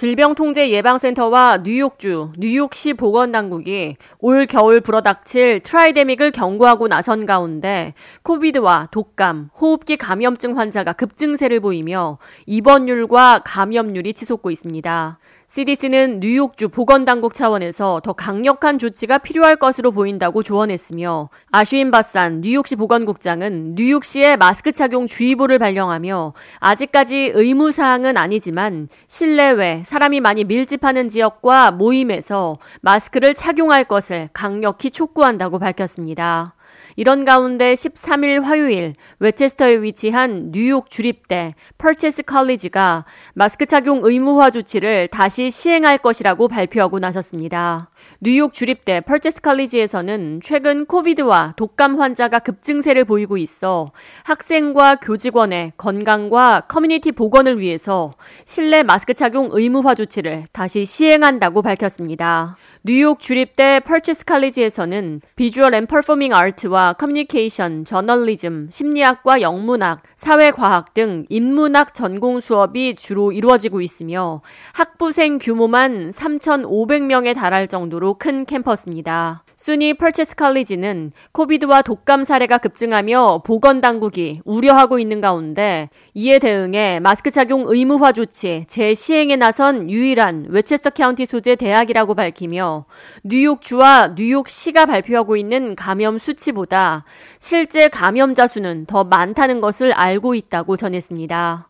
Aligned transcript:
질병통제예방센터와 0.00 1.58
뉴욕주, 1.62 2.32
뉴욕시 2.38 2.94
보건당국이 2.94 3.96
올 4.20 4.46
겨울 4.46 4.80
불어닥칠 4.80 5.60
tridemic을 5.60 6.30
경고하고 6.30 6.88
나선 6.88 7.26
가운데 7.26 7.92
COVID와 8.22 8.88
독감, 8.92 9.50
호흡기 9.60 9.98
감염증 9.98 10.56
환자가 10.56 10.94
급증세를 10.94 11.60
보이며 11.60 12.16
입원율과 12.46 13.42
감염률이 13.44 14.14
치솟고 14.14 14.50
있습니다. 14.50 15.18
CDC는 15.50 16.20
뉴욕주 16.20 16.68
보건당국 16.68 17.34
차원에서 17.34 18.00
더 18.04 18.12
강력한 18.12 18.78
조치가 18.78 19.18
필요할 19.18 19.56
것으로 19.56 19.90
보인다고 19.90 20.44
조언했으며 20.44 21.28
아슈윈 21.50 21.90
바산 21.90 22.40
뉴욕시 22.40 22.76
보건국장은 22.76 23.74
뉴욕시에 23.74 24.36
마스크 24.36 24.70
착용 24.70 25.08
주의보를 25.08 25.58
발령하며 25.58 26.34
아직까지 26.60 27.32
의무 27.34 27.72
사항은 27.72 28.16
아니지만 28.16 28.86
실내외 29.08 29.82
사람이 29.84 30.20
많이 30.20 30.44
밀집하는 30.44 31.08
지역과 31.08 31.72
모임에서 31.72 32.58
마스크를 32.82 33.34
착용할 33.34 33.82
것을 33.82 34.28
강력히 34.32 34.92
촉구한다고 34.92 35.58
밝혔습니다. 35.58 36.54
이런 36.96 37.24
가운데 37.24 37.72
13일 37.74 38.42
화요일 38.42 38.94
웨체스터에 39.20 39.82
위치한 39.82 40.50
뉴욕 40.52 40.90
주립대 40.90 41.54
펄체스 41.78 42.24
컬리지가 42.24 43.04
마스크 43.34 43.66
착용 43.66 44.00
의무화 44.02 44.50
조치를 44.50 45.08
다시 45.08 45.50
시행할 45.50 45.98
것이라고 45.98 46.48
발표하고 46.48 46.98
나섰습니다. 46.98 47.90
뉴욕 48.20 48.52
주립대 48.52 49.00
펄체스 49.00 49.40
컬리지에서는 49.40 50.40
최근 50.42 50.84
코비드와 50.84 51.54
독감 51.56 52.00
환자가 52.00 52.40
급증세를 52.40 53.04
보이고 53.04 53.36
있어 53.38 53.92
학생과 54.24 54.96
교직원의 54.96 55.72
건강과 55.76 56.62
커뮤니티 56.68 57.12
보건을 57.12 57.60
위해서 57.60 58.14
실내 58.44 58.82
마스크 58.82 59.14
착용 59.14 59.48
의무화 59.52 59.94
조치를 59.94 60.44
다시 60.52 60.84
시행한다고 60.84 61.62
밝혔습니다. 61.62 62.56
뉴욕 62.82 63.20
주립대 63.20 63.80
Purchase 63.80 64.24
College에서는 64.24 65.20
Visual 65.36 65.74
and 65.74 65.86
Performing 65.86 66.34
Arts와 66.34 66.92
커뮤니케이션, 66.92 67.84
저널리즘, 67.84 68.68
심리학과 68.70 69.40
영문학, 69.40 70.02
사회과학 70.16 70.94
등 70.94 71.26
인문학 71.28 71.94
전공 71.94 72.40
수업이 72.40 72.94
주로 72.94 73.32
이루어지고 73.32 73.80
있으며 73.80 74.42
학부생 74.74 75.38
규모만 75.38 76.10
3,500명에 76.10 77.34
달할 77.34 77.68
정도로 77.68 78.14
큰 78.14 78.44
캠퍼스입니다. 78.44 79.44
순위 79.62 79.92
펄체스 79.92 80.36
칼리지는 80.36 81.12
코비드와 81.32 81.82
독감 81.82 82.24
사례가 82.24 82.56
급증하며 82.56 83.42
보건당국이 83.44 84.40
우려하고 84.46 84.98
있는 84.98 85.20
가운데 85.20 85.90
이에 86.14 86.38
대응해 86.38 86.98
마스크 86.98 87.30
착용 87.30 87.64
의무화 87.66 88.12
조치 88.12 88.64
재시행에 88.68 89.36
나선 89.36 89.90
유일한 89.90 90.46
웨체스터 90.48 90.88
카운티 90.88 91.26
소재 91.26 91.56
대학이라고 91.56 92.14
밝히며 92.14 92.86
뉴욕주와 93.22 94.14
뉴욕시가 94.16 94.86
발표하고 94.86 95.36
있는 95.36 95.76
감염 95.76 96.16
수치보다 96.16 97.04
실제 97.38 97.88
감염자 97.88 98.46
수는 98.46 98.86
더 98.86 99.04
많다는 99.04 99.60
것을 99.60 99.92
알고 99.92 100.34
있다고 100.36 100.78
전했습니다. 100.78 101.69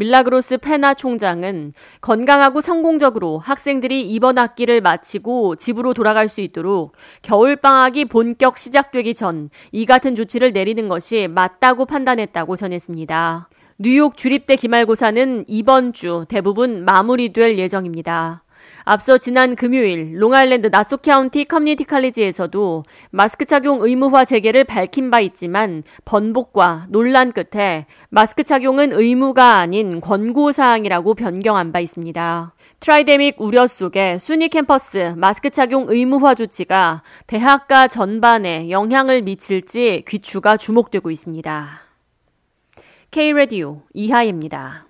밀라그로스 0.00 0.58
페나 0.58 0.94
총장은 0.94 1.74
건강하고 2.00 2.62
성공적으로 2.62 3.38
학생들이 3.38 4.08
이번 4.08 4.38
학기를 4.38 4.80
마치고 4.80 5.56
집으로 5.56 5.92
돌아갈 5.92 6.26
수 6.28 6.40
있도록 6.40 6.92
겨울방학이 7.22 8.06
본격 8.06 8.58
시작되기 8.58 9.14
전 9.14 9.50
이 9.72 9.86
같은 9.86 10.14
조치를 10.14 10.52
내리는 10.52 10.88
것이 10.88 11.28
맞다고 11.28 11.84
판단했다고 11.86 12.56
전했습니다. 12.56 13.48
뉴욕 13.78 14.16
주립대 14.16 14.56
기말고사는 14.56 15.44
이번 15.48 15.92
주 15.92 16.24
대부분 16.28 16.84
마무리될 16.84 17.58
예정입니다. 17.58 18.42
앞서 18.84 19.18
지난 19.18 19.56
금요일 19.56 20.20
롱아일랜드 20.20 20.68
나소 20.68 20.96
카운티 20.96 21.44
커뮤니티 21.44 21.84
칼리지에서도 21.84 22.84
마스크 23.10 23.44
착용 23.44 23.82
의무화 23.82 24.24
재개를 24.24 24.64
밝힌 24.64 25.10
바 25.10 25.20
있지만 25.20 25.82
번복과 26.04 26.86
논란 26.88 27.32
끝에 27.32 27.86
마스크 28.08 28.44
착용은 28.44 28.92
의무가 28.92 29.56
아닌 29.56 30.00
권고 30.00 30.52
사항이라고 30.52 31.14
변경한 31.14 31.72
바 31.72 31.80
있습니다. 31.80 32.54
tridemic 32.80 33.36
우려 33.38 33.66
속에 33.66 34.18
SUNY 34.18 34.48
캠퍼스 34.48 35.14
마스크 35.16 35.50
착용 35.50 35.86
의무화 35.88 36.34
조치가 36.34 37.02
대학가 37.26 37.88
전반에 37.88 38.70
영향을 38.70 39.22
미칠지 39.22 40.04
귀추가 40.08 40.56
주목되고 40.56 41.10
있습니다. 41.10 41.82
K-Radio 43.10 43.82
이하입니다. 43.92 44.89